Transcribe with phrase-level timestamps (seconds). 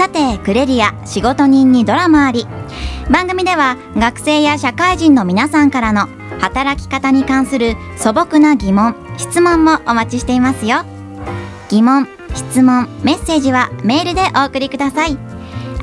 [0.00, 2.46] さてクレリア仕事人にドラマあり。
[3.10, 6.08] 番組では学生や社会人の皆さんからの
[6.40, 10.86] 働き方に関する素朴な疑問質問もお待ちしていますよ。
[11.68, 15.18] 疑問質問メッセージはメールでお送りください。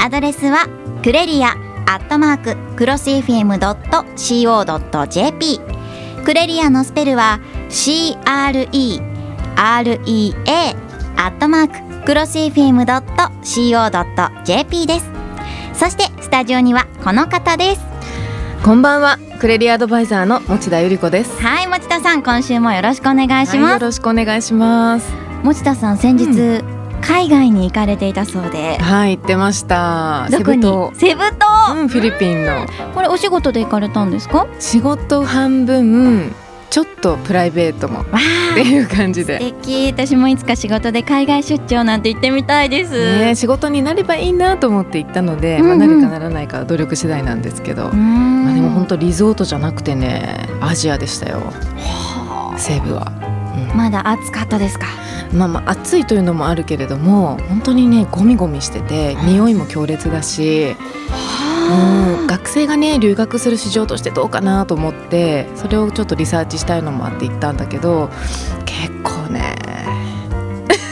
[0.04, 0.66] アドレスは
[1.04, 1.50] クレリア
[1.86, 4.02] アットマーククロス FM.co.jp
[6.26, 7.40] クレリアのスペルは
[7.70, 9.00] CREREA
[9.60, 12.88] アットマーククロス FM.co.jp
[14.88, 15.10] です。
[15.74, 17.82] そしてスタジオにはこの方です。
[18.64, 19.18] こんばんは。
[19.42, 21.42] クレリアアドバイザーの持田由里子です。
[21.42, 25.12] はい持田さん今週もよろしくお願いしはい、ます、よろしくお願いします。
[25.44, 26.64] 持田さん先日、う
[27.02, 28.78] 海外に行かれていたそうで。
[28.78, 30.30] はい行ってました。
[30.32, 30.62] どこに？
[30.64, 30.94] セブ島。
[30.96, 32.66] セブ島、うんフィリピンの。
[32.96, 34.48] これお仕事で行かれたんですか？
[34.60, 36.34] 仕事半分
[36.70, 38.06] ちょっとプライベートもわ
[38.52, 39.88] っていう感じ素で敵。
[39.88, 45.68] 私もいつか仕事で海外出張なんて行ってみたいです、ね、仕事になればいいなと思って行ったので、うんうん。
[45.68, 51.42] まあ、なるかならないかは努力次第なんですけど、まあ、でも本当リゾートじゃなくてねアジアでしたよ。
[52.58, 53.12] 西部は、
[53.72, 53.78] うん。
[53.78, 54.86] まだ暑かったですか？
[55.34, 60.76] まあまあ暑いというのもあるけれども本当にねゴミゴミしてて匂いも強烈だし、
[61.70, 68.10] うん、学生がね留学する市場としてどうかなと思ってそれをちょっとリサーチしたいのもあって行ったんだけど
[68.66, 69.56] 結構ね。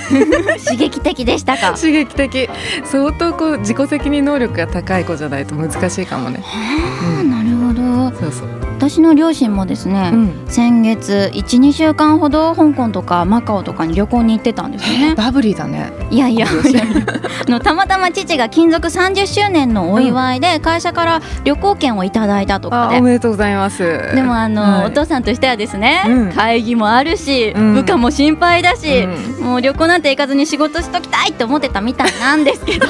[0.64, 1.74] 刺激的でしたか？
[1.80, 2.50] 刺激的。
[2.86, 6.40] 相当こう自己責任能力が高い子じゃないと難しいかもね。
[6.44, 7.74] はあなるほ
[8.12, 8.16] ど。
[8.20, 8.48] そうそう、
[8.90, 15.16] 私の両親もですね、うん、先月12週間ほど香港とかマカオとかに旅行に行ってたんですよね。
[15.16, 15.92] バブリーだね。
[16.12, 16.46] いやいや。
[17.50, 23.84] のたまたま父が勤続30周年のお祝いで会社から旅行券をいただいたとかで、あおめでとうございます。
[24.14, 24.86] でもあの、はい。
[24.86, 26.32] お父さんとしてはですね、うん。
[26.32, 27.74] 会議もあるし、うん。
[27.74, 29.08] 部下も心配だし、
[29.40, 32.88] うもう旅行なんて行かずに仕事しときたいって思ってたみたいなんですけど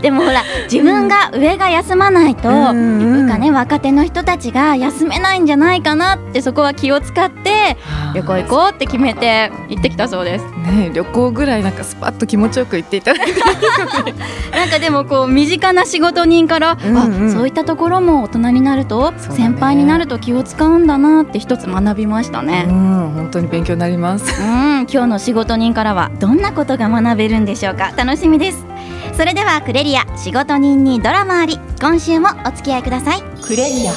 [0.00, 2.76] でもほら自分が上が休まないと、うん。
[2.76, 7.76] うん部下ね若手の人たちが休めないんじゃないかなってそこは気を使って
[8.14, 10.44] 旅行行こうって決めて行ってきたそうです。
[10.44, 13.40] ね旅行ぐらいなんかスパッと気持ちよく行っていただいて。
[14.52, 17.28] なんかでもこう身近な仕事人から、うんうん。
[17.28, 19.18] あそういったところも大人になると、ね。
[19.30, 22.62] 先輩になると気を使うんだなって一つ学びましたうね。
[22.62, 24.24] ん本当に勉強になります。
[24.40, 27.92] うん、今日の仕事人からはどんなことが学べるんでしょうか。
[27.96, 28.71] 楽しみです
[29.14, 33.92] それではクレリア仕事人にドラマあり今週もお付き合いくださいクレリア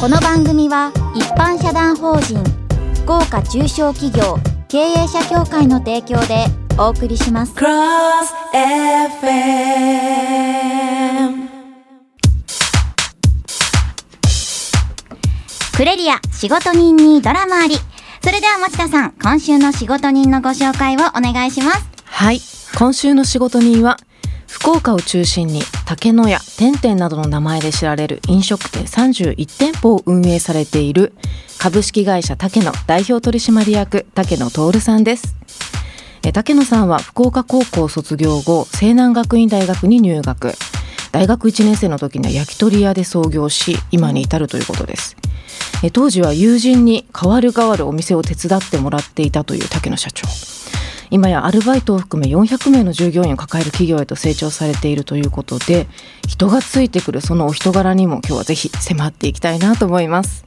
[0.00, 2.38] この番組は一般社団法人
[3.02, 6.46] 福岡中小企業経営者協会の提供で
[6.78, 7.64] お送りします Cross
[8.52, 9.64] FM
[15.76, 17.74] クレリア仕事人にドラマあり。
[18.22, 21.90] それでは持田さん今週の仕事人のご紹介をお願いします。
[22.04, 23.98] はい今週の仕事人は
[24.48, 31.12] 福岡を中心に竹野屋天天などの名前で知られる飲食店31店舗を運営されている
[31.60, 35.36] 株式会社竹野代表取締役竹野徹さんです。
[36.32, 40.54] 竹野さんは福岡高校卒業後西南学院大学に入学。
[41.12, 45.16] 大学1年生の時には焼き鳥屋で創業し今に至るということです。
[45.92, 50.26] 当時は友人に代わる代わるお店を手伝ってもらっていたという竹野社長。
[51.10, 55.86] 今やアルバイトを含め400名の従業員を抱える企業へと成長されているということで
[56.26, 60.44] 人がついてくるそのお人柄にも今日はぜひ迫っていきたいなと思います。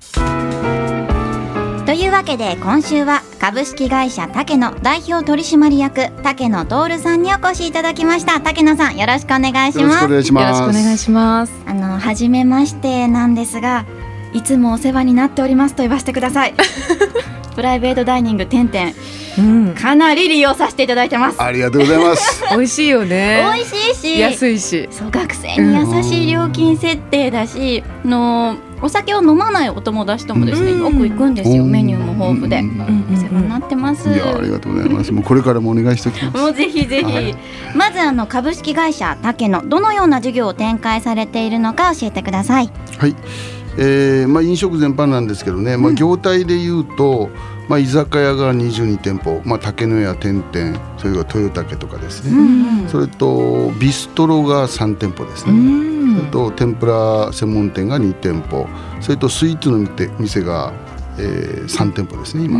[1.85, 8.41] というわけで今週は株式会社竹野代表取締役竹野徹さんにお越しいただきました。
[8.41, 10.73] 竹野さんよろしくお願いしよろしますくお願いしよろしくお。
[10.73, 11.53] 願いします。
[11.65, 13.85] あの初めましてなんですが
[14.33, 16.53] いつもお世話になっておりますと言わせてください
[17.57, 18.91] プライベートダイニング点々。
[19.39, 19.73] うん。
[19.73, 21.41] かなり利用させていただいてます。
[21.41, 22.43] ありがとうございます。
[22.55, 23.43] 美味しいよね。
[23.51, 24.19] 美味しいし。
[24.19, 24.87] 安いし。
[24.91, 30.79] そう学生に優しい料金設定だし、あのお酒を飲まないお友達ともですね、うん。
[30.81, 31.71] よく行くんですよ、うん。
[31.71, 35.11] メニューも豊富で、うんうんお世話になってます、いやありがとうございます。
[35.11, 36.37] もうこれからもお願いしておきます。
[36.37, 37.35] もうぜひぜひ、はい。
[37.75, 42.69] まずあの株式会社竹野どのような事業を展開されているのか教えてください。
[42.99, 43.15] はい。
[43.77, 47.29] えーまあ、飲食全般なんですけどね、まあ、業態でいうと、
[47.67, 55.53] まあ、居酒屋が22店舗、まあ、竹野屋天々それから豊竹とかですね、それとビストロが3店舗ですね、
[56.19, 58.67] それと天ぷら専門店が2店舗。
[59.01, 60.73] それとスイーツの店店が、
[61.19, 62.59] えー、3店舗ですね今。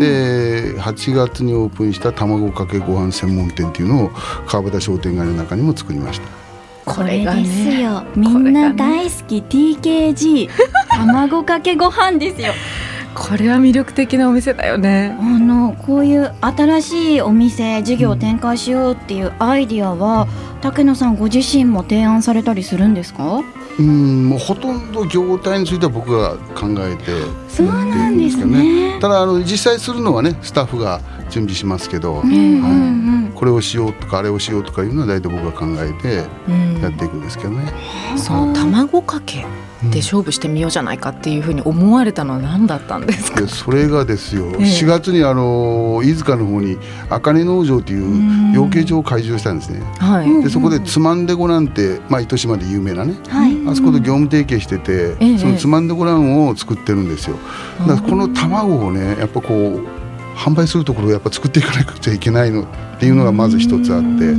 [0.00, 4.10] で8月にオープンした卵かけご飯専門店っていうのを
[4.46, 6.41] 川端商店街の中にも作りました
[6.94, 10.48] これですよみんな大好き TKG
[10.90, 12.52] 卵かけご飯ですよ。
[13.14, 15.14] これは魅力的なお店だよね。
[15.20, 20.26] あのこういう新しいお店事業を展開しようっていうアイディアは
[20.62, 23.42] 竹野さんご自身も提案されたりするんですか？
[23.78, 27.04] うんもうほとんど業態については僕が考えて
[27.48, 28.98] そうなんですね。
[29.00, 31.00] ただあの実際するのはねスタッフが
[31.32, 32.30] 準備しますけど、うん。
[32.30, 32.68] うんう
[33.08, 36.80] んこれをしようとかあれをしようとかいうのは大体僕が考えてうん。
[36.80, 37.72] やっていくんですけどね。
[38.16, 39.44] その卵かけ
[39.90, 43.40] で勝負してみようじゃないかっていうふうに思われたのは何だったんですか？
[43.40, 44.52] でそれがですよ、ええ。
[44.58, 46.76] 4月にあの飯塚の方に
[47.10, 49.82] 茜農場という養鶏場を開場したんですね。
[49.98, 53.16] はい、でそこでつまんでごらんって、まあ、糸島で有名なね。
[53.28, 53.56] はい。
[53.66, 55.38] あそこと業務提携してて、ええ。
[55.38, 57.36] そのつまんでごらんを作ってるんですよ。
[57.80, 60.01] だからこの卵をねやっぱこう
[60.36, 62.66] 販売するところをやっぱ作っていかなくちゃいけないのっ
[62.98, 64.34] ていうのがまず一つあって、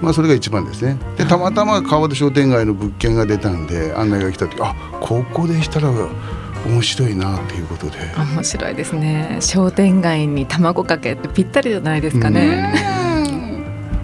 [0.00, 0.98] まあ、それが一番ですね。
[1.16, 5.90] でたまたま川端商店街の物件が出たんで案内が来た時あここでしたら
[6.66, 7.98] 面白いなっていうことで。
[8.16, 9.38] 面白いですね。
[9.40, 12.74] 商店街に卵かけってぴったりじゃないですかね、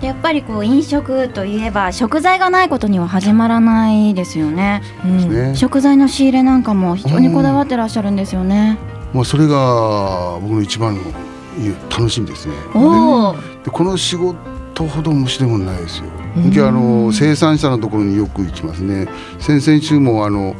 [0.01, 4.83] やっぱりこう飲食といえば食材がないことには始まらないですよね。
[5.05, 5.55] うんね。
[5.55, 8.79] 食材の仕入れなんかも非常にこだわってらっしゃるんですよね、
[9.13, 11.03] まあ、それが僕の一番の
[11.91, 12.55] 楽しみですね。
[13.65, 16.05] でこの仕事ほど面白いもんないですよ。
[16.37, 19.09] あの生産者のところによく行きますね。
[19.39, 20.55] 先々週もあの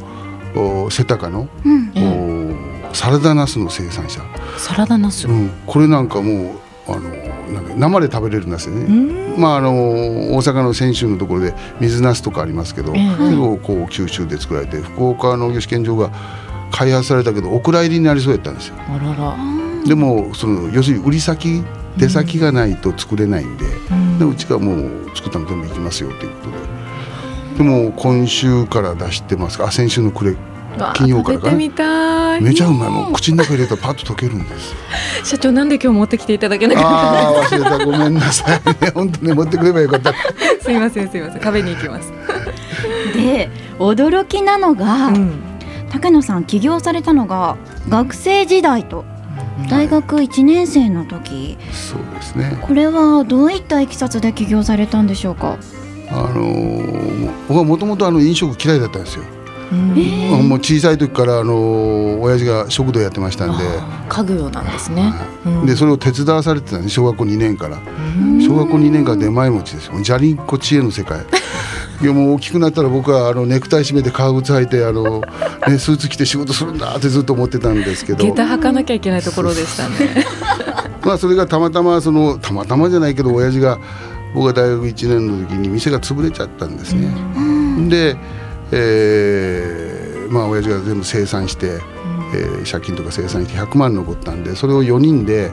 [0.55, 1.91] お世田谷の、うん。
[1.95, 4.21] えおサラダナスの生産者、
[4.57, 6.55] サラダナス、うん、これなんかも
[6.87, 7.09] うあの
[7.75, 9.35] 生で食べれるんですよね。
[9.37, 9.71] まああの
[10.35, 13.15] 大阪の泉州のところで水ナスとかありますけど、ええ。
[13.15, 16.09] それをこう九州で作られて福岡農業試験場が
[16.71, 18.75] 開発されたけどお蔵入りになりそうやったんですよ。
[18.77, 19.35] あらら。
[19.85, 21.63] でもその要するに売り先
[21.97, 23.65] 出先がないと作れないんで,、
[24.19, 26.57] でうちがもう作ったの全部行きますよということで。
[27.57, 29.57] でも今週から出してます。
[29.57, 30.37] かあ先週の暮れ
[30.93, 31.39] 金曜から？
[31.39, 32.41] かな食べてみたい。
[32.41, 34.71] めちゃうまいもう口の中入れたらパッと溶けるんです。
[34.73, 34.77] よ
[35.23, 37.85] 社長なんで今日持ってきていただけなかっああ忘れた。
[37.85, 38.83] ごめんなさい。
[38.85, 40.13] ね本当ね持ってくればよかった。
[40.13, 40.19] た
[40.61, 41.41] すいませんすいません。
[41.41, 42.13] 壁に行きます、
[43.15, 43.49] で
[43.79, 45.41] 驚きなのが、うん
[45.89, 47.57] 竹野さん起業されたのが
[47.89, 49.05] 学生時代と
[49.69, 51.57] 大学1年生の時。
[51.71, 52.57] そうですね。
[52.61, 55.57] これはどういったいきさつで起業されたんでしょうか？
[56.09, 59.23] あのー僕はもともとあの飲食嫌いだったんですよ、
[59.71, 63.63] うんもう小さい時からあのー親父が食堂やってましたんで。
[64.07, 65.13] 家業なんですね、
[65.45, 65.65] うん。
[65.65, 66.87] でそれを手伝わされてたね。
[66.89, 67.77] 小学校2年から。
[68.39, 69.99] 小学校2年から出前持ちですよ。
[70.01, 71.19] じゃりんこ知恵の世界
[72.01, 75.21] いやもう大きくなったら僕はあのネクタイ締めて革靴履いてあの、
[75.67, 78.23] ね、スーツ着て仕事するんだってずっと思ってたんですけど。
[78.23, 80.25] 下駄履かなきゃいけないところでしたね。
[81.03, 83.79] まあそれがたまたまそのたまたまじゃないけど親父が
[84.35, 87.11] 僕が大学1年の時に店が潰れちゃったんですね。
[87.89, 88.15] で、
[88.71, 91.79] えーまあ親父が全部清算して、
[92.35, 95.51] えー借金とか清算して100万残ったんでそれを4人で、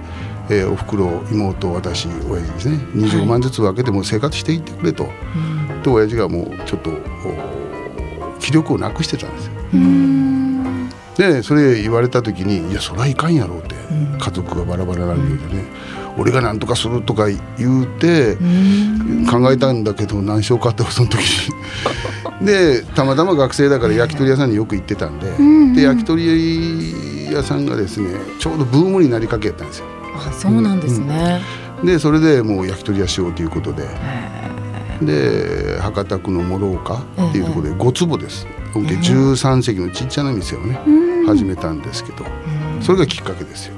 [0.50, 2.78] えーおふくろ妹私親父ですね。
[2.96, 5.08] 25万ずつ分けても生活していってくれと。
[5.84, 9.52] で親父がもうちょっとお気力をなくしてたんですよ。
[11.16, 13.76] でそれ言われた時にいやそれはいかんやろうって、
[14.18, 15.64] 家族がバラバラになるようでね、
[16.18, 18.36] 俺が何とかするとか言うて、
[19.30, 21.54] 考えたんだけど何しようかってその時に。
[22.44, 28.08] でたまたま学生だから焼き鳥屋さんによく行ってたんで,、で焼き鳥屋さんがですね
[28.40, 29.84] ちょうどブームになりかけたんですよ。
[30.16, 31.40] あそうなんですね、
[31.84, 33.88] でそれでもう焼き鳥屋しようということで
[35.02, 40.78] で博多区の諸岡っていうところで5坪です、合計13席のちっちゃな店をね、
[41.26, 42.24] 始めたんですけど、
[42.80, 43.74] それがきっかけですよ。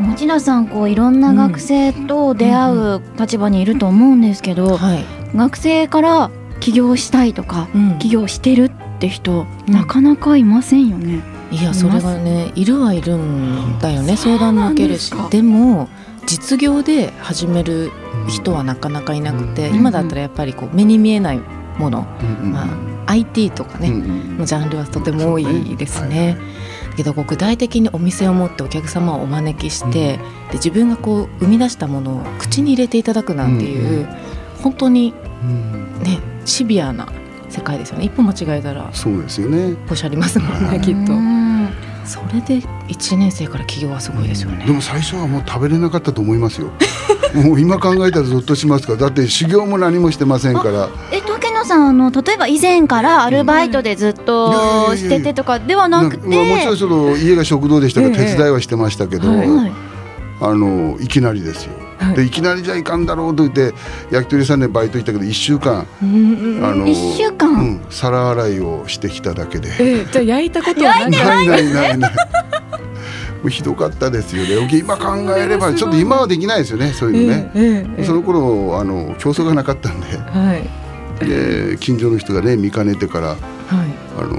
[0.00, 5.04] 持田さんこういろんな学生と出会う立場にいると思うんですけど、はい。
[5.34, 7.98] 学生から起業したいとか、うん。
[7.98, 11.20] 起業してるって人、なかなかいませんよね。
[11.52, 15.12] いやそれがねいるはいるんだよね相談も受けるし。
[15.30, 15.88] でも
[16.24, 17.92] 実業で始める
[18.28, 21.40] 人はなかなかいなくて、うん今だったらやっぱりこう目に見えない
[21.78, 22.02] もの、
[22.42, 22.64] ま
[23.06, 26.36] あ、IT とかね、のジャンルはとても多いですね。
[26.96, 34.08] けどこう具体的にお店を持ってお客様をお招きして、で自分がこう生み出したものを口に入れていただくなんていう、
[34.62, 37.08] 本当にうんねシビアな
[37.48, 38.04] 世界ですよね。
[38.04, 39.74] 一歩間違えたらそうですよね。
[39.86, 41.12] ポシャりますもんねきっと。
[41.12, 41.51] うん
[42.04, 44.64] それで1年生から起業はすごいですよね。
[44.66, 46.70] でも最初はもう食べれなかったと思いますよ。
[47.34, 48.98] もう今考えたらゾッとしますから。
[48.98, 50.88] だって修行も何もしてませんから。
[51.12, 54.52] え竹野さんあの例えば以前からアルバイトでずっと
[54.96, 59.72] しててとかではなくて、まあもちろんその家が食堂でしたから手伝いはしてましたけど、ええはい。
[60.40, 62.16] あのいきなりですよ、はい。
[62.16, 63.74] でいきなりじゃいかんだろうと言って
[64.10, 66.04] 焼き鳥屋さんでバイト行ったけど1週間、あ
[66.74, 67.50] の一週間？
[67.52, 69.68] うん、皿洗いをしてきただけで。
[69.78, 72.12] えじゃあ焼いたことはないないないない
[73.48, 74.68] ひどかったですよね。
[74.72, 80.06] 今考えればちょっと今はできないですよねそういうのね、ええええその頃あの競争がなかったんで。
[80.16, 81.24] はい。
[81.24, 83.38] で近所の人がね見かねてからはい。
[84.18, 84.38] あの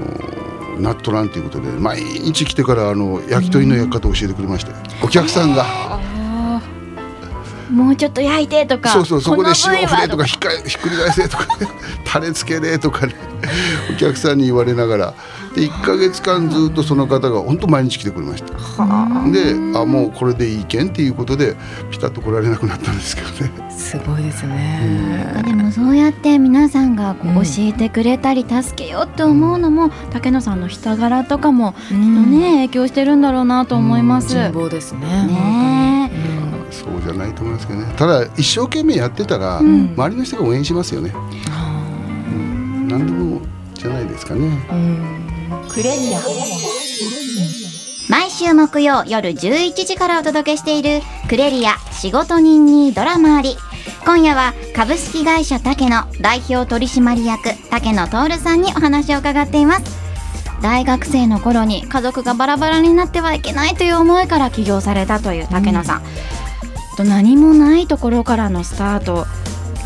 [0.80, 5.93] ナットランということで毎日来てからあの焼き鳥の焼き方を教えてくれましたよお客さんが、
[7.70, 11.68] もうちょっと焼いてとかそうそうそこで塩振れとかひっかひっくり返せとか、ね、
[12.04, 13.14] タレつけれとかね
[13.92, 15.14] お客さんに言われながら。
[15.54, 18.54] で1か月間ずっとその方が本当毎日来てくれました。
[19.30, 21.54] であもうこれでいいけんっていうことで
[21.92, 23.70] ピタッと来られなくなったんですけどね。
[23.70, 25.42] すごいですね。
[25.44, 34.30] でもそうやって皆さんがこううん教えてくれたり助けようって思うのも、竹野さんの人柄とかもきっとね影響してるんだろうなと思います。
[34.30, 36.33] 人望ですねねえ。
[36.33, 36.33] 本
[36.74, 37.94] そうじゃないと思いますけどね。
[37.96, 39.94] ただ一生懸命やってたら、ん。
[39.94, 43.40] 周りの人が応援しますよね、うん、何でも
[43.74, 44.48] じゃないですかね。
[44.68, 45.24] ーうん。
[48.08, 53.56] 毎週木曜夜11時からお届けしているクレリア仕事人にドラマあり。
[54.04, 60.04] 今夜は株式会社竹野代表取締役竹野徹さんにお話を伺っています。
[60.60, 66.02] 大学生の頃に家族がバラバラになってはいけないという思いから起業されたという竹野さん、
[66.94, 69.26] と何もないところからのスタート。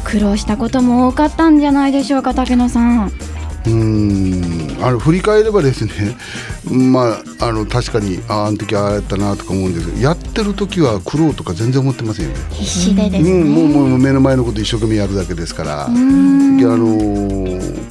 [0.05, 3.09] 苦労したことも多かったんじゃないでしょうか竹野さん。
[3.09, 4.83] うーん。
[4.83, 5.93] あの振り返ればですね
[6.71, 12.39] まああの確かにああの時ああやったなとか思うんですけどやってる時は苦労とか全然思ってませんよね。
[12.53, 15.87] 必死でですね、うん、もうもう目の前のこと一生懸命やるだけですから。
[15.87, 17.39] あのー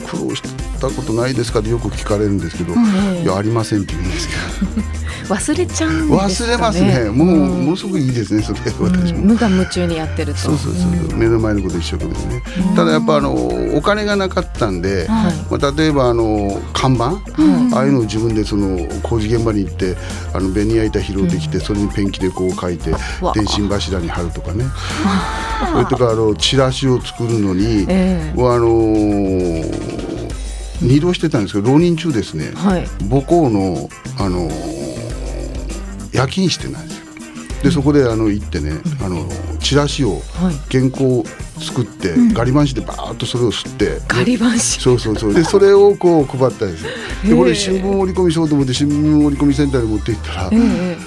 [0.08, 0.42] 苦労し
[0.78, 4.34] たことないですかってよく聞かれるんですけど、いやありませんって言うんですけ
[5.30, 6.56] 忘れちゃうんどですかね。
[6.56, 7.10] 忘れますね。
[7.10, 9.20] もうものすごくいいですねそれ私も。
[9.20, 10.40] うん無我夢中にやってると。
[10.40, 12.44] そうそうそう、目の前のこと一生懸命ね、
[12.76, 13.34] ただやっぱあの
[13.76, 15.34] お金がなかったんで、はい。
[15.50, 17.74] まあ、例えばあの看板、うん。
[17.74, 19.98] ああいうのを自分でその工事現場に行って
[20.34, 22.92] あのベニヤ板拾ってきて、それにペンキでこう書いて
[23.22, 23.34] わ。
[23.34, 24.64] 電信柱に貼るとかね。
[25.74, 29.97] それとかあのチラシを作るのに、あのー
[30.82, 32.88] 二浪してたんですけど浪人中ですね、はい。
[33.10, 35.08] 母校の、あのー
[36.14, 37.06] 夜勤してないんですよ。
[37.64, 38.72] でそこであの行ってね、
[39.04, 39.28] あの
[39.60, 40.56] チラシをはい。
[40.72, 41.26] 原稿を
[41.60, 44.00] 作って、ガリバン紙でバーッとそれを吸って。
[44.08, 44.62] ガリバン紙。
[44.62, 45.34] そうそうそう。
[45.34, 46.92] でそれをこう配ったんですよ。
[47.30, 51.07] でこれ新聞折り込みしようと思って新聞折り込みセンターに持って行ったらええ「これ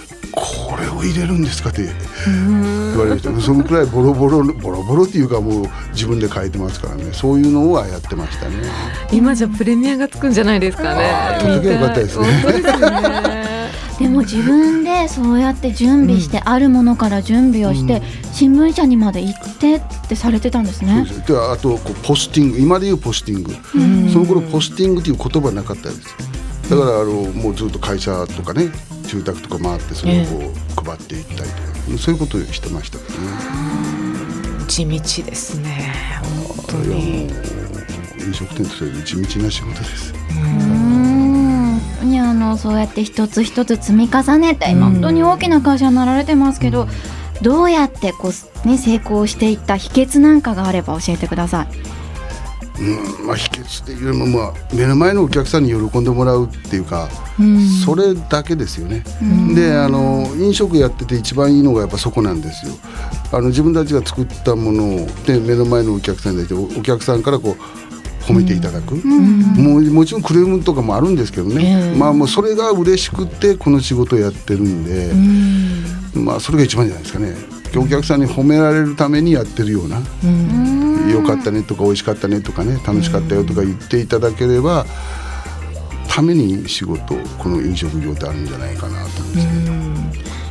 [1.00, 1.82] を入れるんですか?」って
[2.26, 7.04] 言われましたそのくらいボロボロボロボロっていうかもう自分で書いてますからね。
[7.12, 8.54] そういうのはやってましたね。
[9.12, 11.04] 今じゃプレミアがつくんじゃないですかね。
[11.04, 12.26] あー撮っときゃよかったですね。
[12.26, 13.50] ですね。
[14.00, 18.00] でも自分でそうやって準備して、あるものから準備をして、
[18.32, 21.04] 新聞社にまで行ってってされてたんですそうね。
[21.04, 21.26] です。
[21.26, 22.58] であとこうポスティング。
[22.58, 23.54] 今でいうポスティング。
[24.10, 26.00] その頃ポスティングっていう言葉なかったです。
[26.70, 28.68] だからあのもうずっと会社とかね
[29.10, 30.52] 住宅とか回ってそれをこ
[30.82, 33.26] う配っていったりとかそういうことをしてましたけどね。
[34.68, 35.92] 地道ですね
[36.46, 37.28] 本当に。
[38.20, 40.12] 飲食店としては地道な仕事です
[42.04, 44.80] にあのそうやって一つ一つ積み重ねて、うん。
[44.80, 46.86] 本当に大きな会社になられてますけど、
[47.42, 48.30] どうやってこ
[48.64, 51.68] う、ね、成功していった秘訣なんかがあれば教えてください。
[52.82, 57.08] うんまあ秘訣っていうよりも、まあ、目の前のお客さんに喜んでもらうっていうか、
[57.38, 57.68] うん。
[57.84, 59.04] それだけですよね。
[59.22, 59.54] うん。
[59.54, 62.72] であの飲食やってて一番いいのがやっぱそこなんですよ。
[63.32, 67.62] あの自分たちが作ったものをで目の前のお客さんに対しておお客さんからこう
[68.24, 71.98] 褒めていただく、もうもちろんクレームとかもあるんですけどね、ええ。
[71.98, 75.12] まあもうそれが嬉しくてこの仕事をやってるんで、
[76.20, 77.59] まあそれが一番じゃないですかね。
[77.78, 80.02] お客さんに褒められるためにやってるような、
[81.10, 84.86] 良かったねとか美味しかったねとかね楽しかったよとか言っていただければ、
[86.08, 89.72] ために仕事この飲食業ってあるんじゃないかなと思うんですけど、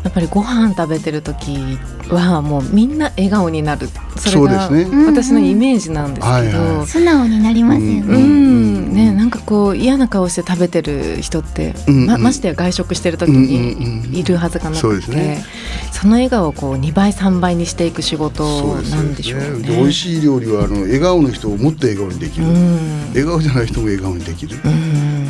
[0.03, 1.77] やっぱりご飯食べてる時
[2.09, 3.89] はもうみんな笑顔になる。
[4.15, 5.05] それがそうですね。
[5.05, 7.99] 私のイメージなんですけど、素直になりますよね。
[8.01, 15.45] うんね、なんかこう嫌な顔して食べてる人って、まましてや外食してる時にいるはずがなそうくて、ですね。
[15.91, 18.43] その笑顔をこう2倍3倍にしていく仕事
[18.89, 19.67] なんでしょうね。
[19.67, 23.09] で美味しい料理はあの笑顔の人をもっと笑顔にできる、うん。
[23.09, 24.71] 笑顔じゃない人も笑顔にできる、うん。
[24.71, 24.71] ま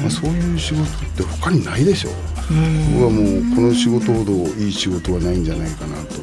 [0.10, 0.86] あ、そういう仕事っ
[1.16, 2.10] て他にないでしょ。
[2.10, 2.94] ううん。
[2.94, 6.20] 僕はもうこの仕事ほどいい仕事はないんじゃないかなと。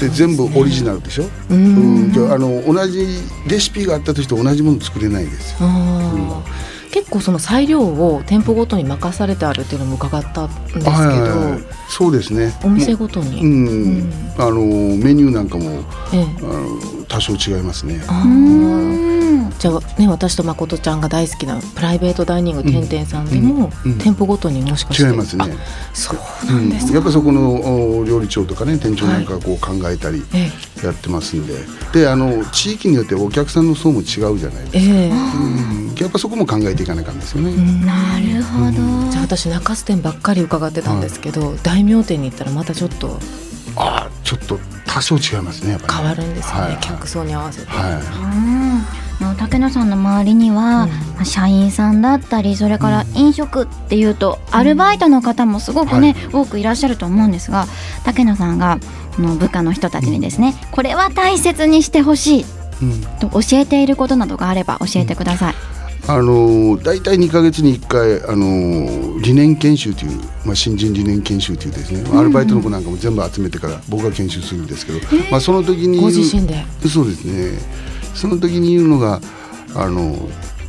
[0.00, 2.08] で全部オリジナルでしょ、ううん。
[2.08, 3.06] んじゃああの同じ
[3.48, 5.58] レシピがあったとして同じもの作れないですよ。
[5.60, 6.92] あー。
[6.92, 11.06] 結構その裁量を店舗ごとに任されてあるっていうのも伺ったんですけど、はい。
[11.08, 11.20] はい
[11.52, 12.52] はいそうですね。
[12.64, 14.12] お店ごとに、うん、うん。
[14.38, 14.54] あの
[14.96, 15.70] メニューなんかも
[16.12, 16.26] ええ。
[16.42, 18.00] あの多少違いますね。
[19.60, 23.92] じゃあね私と誠ちゃんが大好きなプライベートダイニングてんてんさんでも、うん。
[23.92, 23.98] うん。
[23.98, 25.08] 店舗ごとにもしかして。
[25.08, 25.44] 違いますね。
[25.44, 25.48] あ
[25.94, 26.18] そう
[26.48, 30.50] うんなんですか、やっぱそこのお料理長とかね店長なんかがこう考えたりえ
[30.84, 31.54] やってますんで、
[31.92, 34.80] であの地域によってお客さんの層も違うじゃないですか、ええ。
[35.06, 35.94] えうん。
[35.94, 37.86] やっぱそこも考えていかないかんですよね、うん。
[37.86, 38.72] なるほど。
[39.12, 43.20] じゃあ私中洲店ばっかり伺ってたんですけど、大名店に行ったらまたちょっと。
[43.76, 44.58] ああちょっと
[44.94, 46.78] 多少違いますねやっぱり変わるんですよね、はい。
[46.80, 47.92] 客層に合わせて、はい。
[47.92, 50.88] うんあの竹野さんの周りには、ま
[51.20, 57.66] あ社員さんだったりそれから飲食っていうと、アルバイトの方もすごくね、多くいらっしゃると思うんですが
[58.04, 58.78] 竹野さんが
[59.18, 62.44] あの部下の人たちにですね、これは大切にしてほしい
[62.82, 63.02] うん。
[63.18, 65.54] と教えていることなどがあれば教えてください。
[66.06, 76.64] あの大体2か月に1回あの理念研修という、まあ、新人理念研修というですね、アルバイトの子なんかも全部集めてから僕が研修するんですけど、まあ、その時にご自身で？
[76.88, 77.58] そうですね。
[78.14, 79.20] その時に言うのが
[79.74, 80.16] あの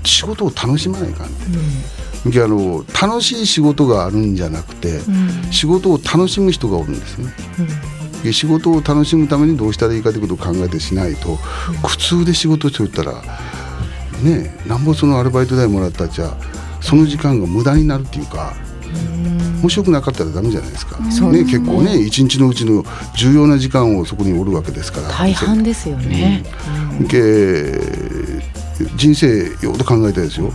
[0.04, 5.52] 仕事を楽しまないかん、であの楽しい仕事があるんじゃなくて、うん。
[5.52, 7.34] 仕事を楽しむ人がおるんですね。
[8.24, 11.38] で仕事を楽しむためにどうしたらいいかということを考えてしないと、
[11.84, 13.22] 苦痛で仕事しておったら
[14.24, 16.36] ねえなんぼそのアルバイト代もらったっちゃ
[16.82, 18.54] その時間が無駄になるっていうか。
[19.62, 21.08] 面白くなかったらダメじゃないですか、ね、
[21.44, 22.84] 結構ね一日のうちの
[23.16, 25.08] 重要な時間をそこにおるわけですから。
[25.10, 26.44] 大半ですよね、
[27.10, 27.80] け
[28.96, 30.52] 人生よく考えたらですよ。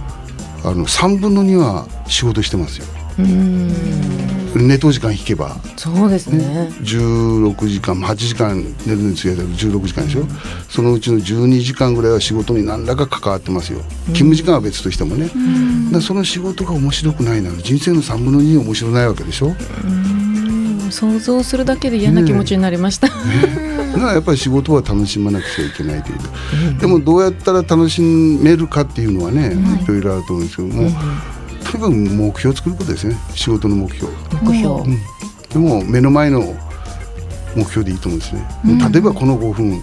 [0.63, 2.87] あの3分の2は仕事してますよ。
[3.19, 4.20] うん
[4.55, 10.27] 寝と時間引けばそうですね16時間8時間寝るについて16時間でしょう、
[10.69, 13.81] そのうちの12時間ぐらいは仕事に何らか関わってますよ
[14.13, 15.37] 勤務時間は別としてもね、だか
[15.97, 19.57] らその仕事が面白くないなら人生の3分の2面白ないわけでしょう
[20.91, 23.21] 想像するだけで嫌な気持ちになりました、だか
[24.07, 26.15] らやっぱり仕事は楽しまなくちゃいけないとい
[26.77, 30.47] う、でもどうやったら楽しめるかっていうのはね、いろいろあると思うん。
[30.47, 30.95] ですけども、とに
[31.79, 33.17] かく目標を作ることですね。
[33.35, 34.83] 仕事の目標、目標、
[35.51, 36.55] でも目の前の
[37.57, 38.43] 目標でいいと思うんですね、
[38.93, 39.83] 例えばこの5分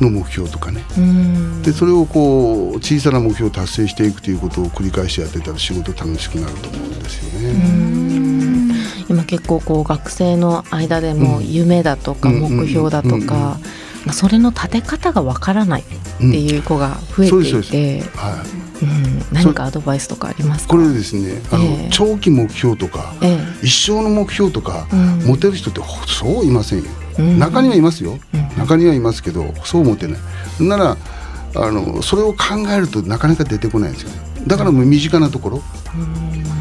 [0.00, 0.82] の目標とかね。
[0.98, 1.62] うん。
[1.62, 8.74] でそれをこう小さな目標を達成していくということを繰り返しやってたら仕事楽しくなると思うんですよね。
[9.08, 13.26] 今結構こう学生の間でも夢だとかうん目標だとうんうんうん。
[13.26, 13.58] か、
[14.04, 15.84] まあ、それの立て方がわからないっ
[16.18, 18.44] ていう子が増えていて、は
[18.82, 19.22] い、うん。
[19.32, 20.74] 何かアドバイスとかありますか？
[20.74, 21.88] これですねあの、ええ。
[21.90, 25.18] 長期目標とか、え一生の目標とか、うん。
[25.24, 26.84] 持てる人ってほそういませんよ、
[27.18, 27.38] うん。
[27.38, 28.58] 中にはいますよ、うん。
[28.58, 30.20] 中にはいますけどそう持てない。
[30.60, 30.96] なら
[31.56, 35.62] あのそれを考えるとなかなか出てこないんですよねだからもう身近なところ、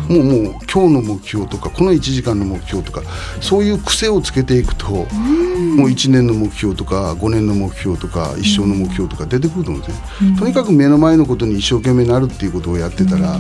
[0.10, 3.02] もうもう今日の目標とかこの1時間の目標とか
[3.42, 5.06] そういう癖をつけていくと、もう
[5.90, 13.40] 1年の目標とか5年の目標とか一生の目標とか出てくると思うんですね、とにかく目の前のことに一生懸命なるっていうことをやってたら、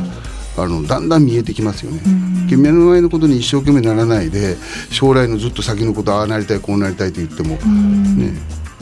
[0.56, 2.01] あのだんだん見えてきますよね、
[2.49, 4.56] で目の前のことに一生懸命ならないで
[4.91, 8.32] 将来のずっと先のことああなりたいこうなりたいと言っても、ね、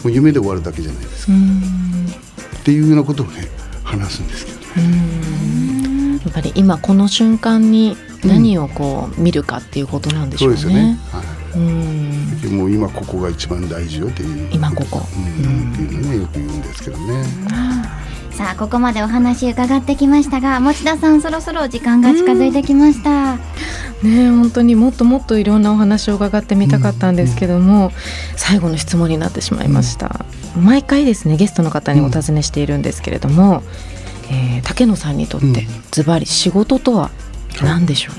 [0.03, 1.33] もう夢で終わるだけじゃないですか、
[2.61, 3.47] っていうようなことをね
[3.83, 4.57] 話すんですけど。
[4.57, 4.60] ね。
[4.77, 10.83] やっぱり今この瞬間に何をこう見るかっていうことなんでしょそううね。
[10.83, 10.99] ですよね。
[11.11, 11.57] はい。
[11.57, 12.41] うん。
[12.41, 14.49] でもう今ここが一番大事よっていう。
[14.53, 15.01] 今ここ。
[15.15, 15.71] うん。
[15.73, 17.23] っていうのねよく言うんですけどね。
[18.31, 23.41] さあここまでお話伺ってきましたが持田さんそろそろ時間が近づいてきました、ね
[24.03, 27.91] え本当にもっともっといろんなお話を伺ってみたかったんですけども、
[28.35, 30.25] 最後の質問になってしまいました、
[30.57, 33.61] 毎回ですねゲストの方にお尋ねしているんですけれども、
[34.31, 35.55] えー竹野さんにとってうん。
[35.91, 37.11] ズバリ仕事とは
[37.61, 38.15] 何でしょう、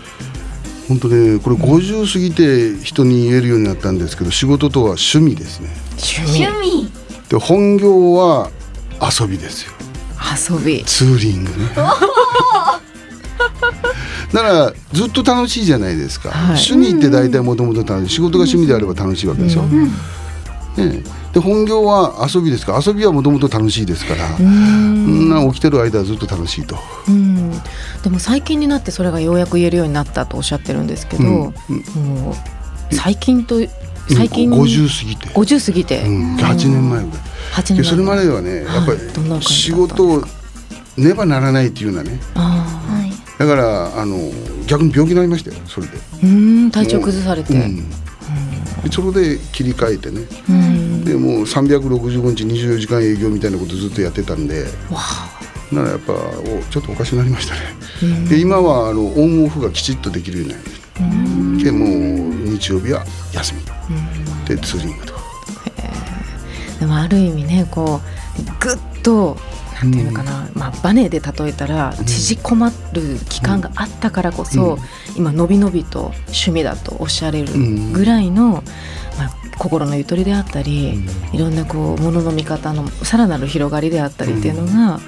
[0.88, 5.70] 本当ねこれ50過ぎて人に言えるようになったんですけど仕事とは趣味ですね。
[6.26, 6.90] 趣味。
[7.28, 8.50] で本業は
[9.00, 9.72] 遊びですよ。
[10.54, 10.84] 遊び。
[10.84, 11.56] ツーリングね。
[14.32, 16.62] だか らずっと楽しいじゃないですか、はい。
[16.62, 18.14] 趣味って大体もともと楽しい。
[18.16, 19.64] 仕事が趣味であれば楽しいわけでしょ、
[20.76, 22.72] ね、で本業は遊びですか？
[22.72, 24.36] ら遊びはもともと楽しいですから。
[24.36, 25.28] そん。
[25.28, 26.78] な起きてる間はずっと楽しいと。
[27.08, 27.50] うん。
[28.02, 31.30] でも最近になってそれがようやく言えるようになったとおっしゃってるんですけど、うん。
[31.30, 31.50] も
[32.90, 33.56] う最近と
[34.08, 34.50] 最近。
[34.50, 37.20] うん50過ぎて、50過ぎて、うん、8年前ぐらい。
[37.54, 40.22] 8年それまではねやっぱり仕事を
[40.96, 42.18] ねばならないっていうようなね。
[42.34, 43.12] あはい。
[43.38, 44.16] だからあの
[44.66, 45.96] 逆に病気になりましたよそれで。
[45.96, 47.90] ーうーん体調崩されて、うん。
[47.90, 47.96] で
[48.90, 50.22] それで切り替えてね。
[50.48, 51.04] うん。
[51.04, 54.64] でもう365日24時間営業みたいなことずっとやってたんで。
[54.90, 55.00] わ
[55.72, 57.60] ならやっぱおちょっとおかしくなりましたね。
[58.28, 60.70] で今はあのオンオフがきちっとできるようになりま
[61.58, 61.64] した。
[61.64, 61.88] でもう
[62.50, 63.62] 日曜日は休み
[64.46, 65.14] でツーリングと。
[66.78, 68.00] でもある意味ねこ
[68.38, 69.36] うぐっと
[69.82, 74.78] なんていうのかな、まあ、バネで例えたら縮こまる期間があったからこそ、うん。
[75.16, 78.62] 今のびのびと趣味だとおっしゃれるうんぐらいの、
[79.18, 85.00] まあ、心のゆとりであったり、いろんなこうものの見方のさらなる広がりであったりっていうのが、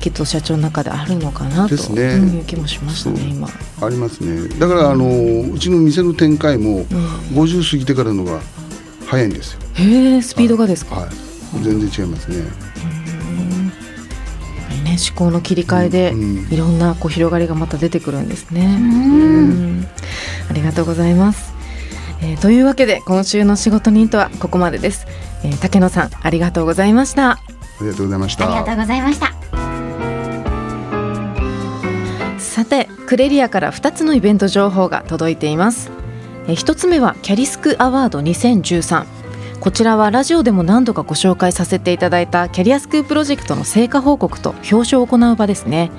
[0.00, 2.02] きっと社長の中であるのかなとですね。
[2.02, 3.48] うんいう気もしましたね今。
[3.80, 4.48] ありますね。
[4.58, 6.84] だからあのうちの店の展開も
[7.32, 8.40] 50過ぎてからのが
[9.06, 9.60] 早いんですよ。
[9.74, 11.10] へえスピードがですか、はい、
[11.62, 12.44] 全然違いますね。
[14.96, 18.78] ね、思考の切り替えでうんいろんなこう広がりがまた出てくるんですね。
[20.48, 21.54] ありがとうございます。
[22.22, 25.06] えーというわけで今週の仕事人とはここまでです。
[25.44, 27.32] えー竹野さんありがとうございました。
[27.32, 27.38] あ
[27.80, 28.46] りがとうございました。
[28.46, 29.34] ありがとうございました
[32.38, 35.90] さてクレリアから2つのイベント情報が届いています。
[36.48, 39.15] えー一つ目はキャリスクアワード2013。
[39.66, 45.90] こちらはラジオでも何度かご紹介させていただいたキャリアスクープロジェクトの成果報告と表彰を行う場ですね。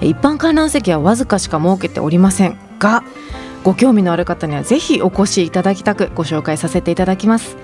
[0.00, 3.04] 一般観覧席はわずかしか設けておりませんが
[3.64, 7.58] ご興味のある方にはぜひお越しいただきたくご紹介させていただきます。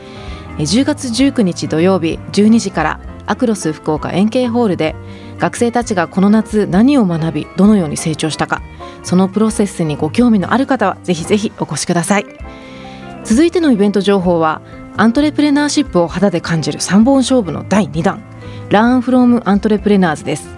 [0.59, 4.95] 10月19日土曜日12時からアクロス福岡円形ホールで
[5.39, 8.61] 学生たちがこの夏何を学びどのように成長したか
[9.03, 12.27] そのプロセスにご興味のある方はぜひぜひお越しください。
[13.29, 14.63] 続いてのイベント情報は
[14.99, 18.21] アントレプレナーシップを肌で感じる3本勝負の第2弾。
[18.71, 20.49] Learn from アントレプレナーズです。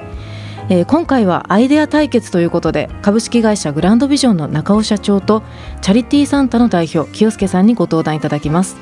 [0.70, 5.42] えー今回はアイデア対決ということで株式会社グランドビジョンの中尾社長と
[5.82, 8.78] チャリティーサンタの代表清介さんにご登壇いただきます。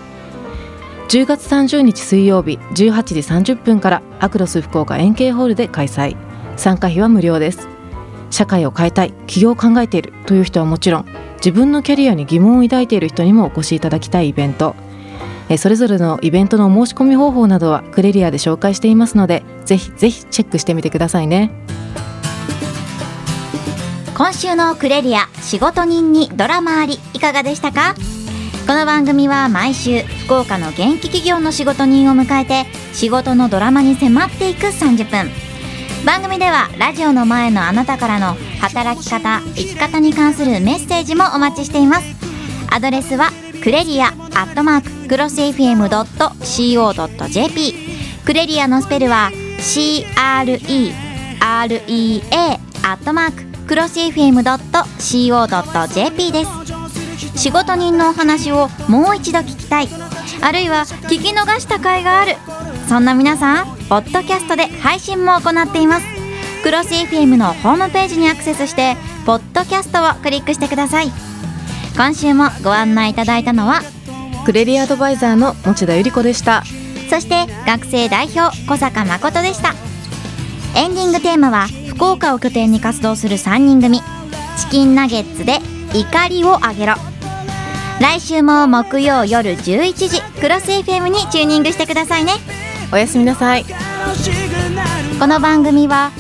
[1.09, 6.17] 10月30日水曜日18時30分からアクロス福岡円形ホールで開催。
[6.57, 7.67] 参加費は無料です。
[8.31, 11.07] 社会を変えたい起業を考えているという人はもちろん
[11.39, 14.77] 自分のキャリアに疑問を抱いている人にもお越しいただきたいイベント。
[15.57, 21.51] それぞれのイベントの申し込み方法などはクレリアで紹介していますのでぜひぜひチェックしてみてくださいね。
[24.15, 27.95] 今週のクレリア仕事人にドラマありいかがでしたか？
[28.67, 35.31] この番組は毎週福岡の元気企業の仕事人を迎えて仕事のドラマに迫っていく30分
[36.05, 42.17] 番組ではラジオの前のあなたからの働き方生き方に関するメッセージもお待ちしています。
[42.71, 43.31] アドレスは
[43.69, 44.11] クレリアア
[44.47, 45.75] ットマーククロス FM.co.jp
[48.25, 50.95] クレリアのスペルは CREREA
[51.43, 54.73] アットマーククロス FM.co.jp
[56.33, 56.51] です。
[57.39, 59.89] 仕事人のお話をもう一度聞きたい。
[60.41, 62.37] あるいは聞き逃した回がある。
[62.89, 66.07] そんな皆さんポッドキャストで配信も行っています。
[66.63, 71.13] クロス FM のホームページにアクセスしてポッドキャストをクリックしてください。
[71.97, 73.83] 今週もご案内いただいたのは
[74.45, 76.65] クレリアアドバイザーの持田由里子でした。
[77.11, 79.75] そして学生代表小坂誠でした。
[80.79, 84.01] エンディングテーマは福岡を拠点に活動する3人組。
[84.59, 85.59] チキンナゲッツで
[85.95, 86.95] 怒りをあげろ。
[88.01, 92.33] 来週も木曜夜11時クロス FM にチューニングしてくださいね。
[92.93, 93.65] おやすみなさい。
[95.19, 96.13] この番組は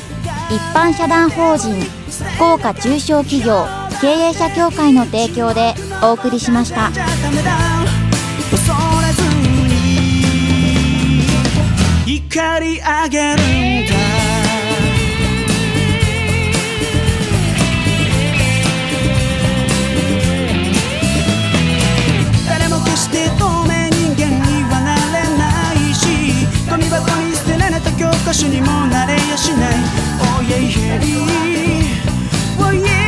[0.50, 1.74] 一般社団法人
[2.36, 3.66] 福岡中小企業
[4.00, 6.90] 経営者協会の提供でお送りしました。
[22.48, 26.06] 誰も決して透明人間にはなれないし
[26.68, 26.80] 箱
[27.20, 29.74] に捨てられた教科書にもなれやしない。
[30.38, 31.16] おやいへり。
[32.60, 33.07] おやい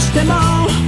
[0.00, 0.83] しても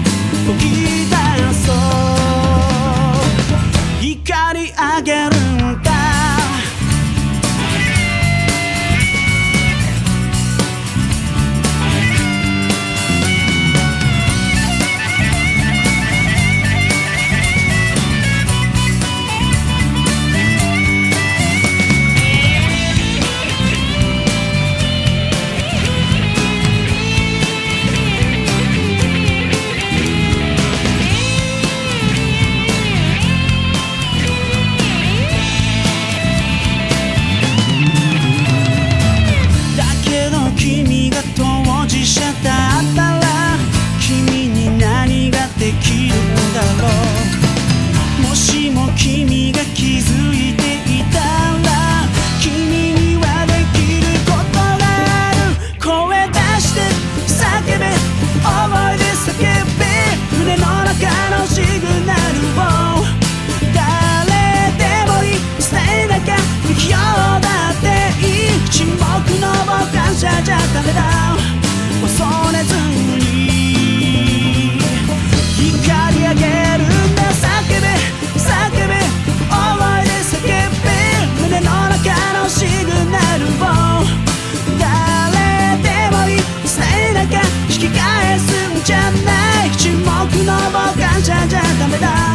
[91.87, 92.26] 감사합니다.